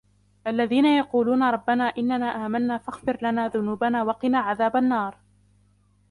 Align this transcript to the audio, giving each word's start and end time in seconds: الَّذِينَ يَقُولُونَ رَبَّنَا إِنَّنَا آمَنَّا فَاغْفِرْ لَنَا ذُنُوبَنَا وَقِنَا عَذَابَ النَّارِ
الَّذِينَ 0.47 0.85
يَقُولُونَ 0.85 1.43
رَبَّنَا 1.49 1.83
إِنَّنَا 1.83 2.25
آمَنَّا 2.45 2.77
فَاغْفِرْ 2.77 3.17
لَنَا 3.21 3.47
ذُنُوبَنَا 3.47 4.03
وَقِنَا 4.03 4.39
عَذَابَ 4.39 4.75
النَّارِ 4.77 5.17